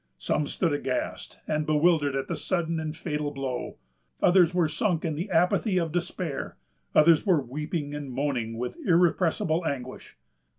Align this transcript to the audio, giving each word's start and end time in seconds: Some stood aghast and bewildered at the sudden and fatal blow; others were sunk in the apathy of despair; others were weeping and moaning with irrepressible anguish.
Some 0.17 0.47
stood 0.47 0.73
aghast 0.73 1.37
and 1.47 1.63
bewildered 1.67 2.15
at 2.15 2.27
the 2.27 2.35
sudden 2.35 2.79
and 2.79 2.97
fatal 2.97 3.29
blow; 3.29 3.77
others 4.19 4.51
were 4.51 4.67
sunk 4.67 5.05
in 5.05 5.13
the 5.13 5.29
apathy 5.29 5.77
of 5.77 5.91
despair; 5.91 6.57
others 6.95 7.23
were 7.23 7.39
weeping 7.39 7.93
and 7.93 8.11
moaning 8.11 8.57
with 8.57 8.77
irrepressible 8.83 9.63
anguish. 9.63 10.17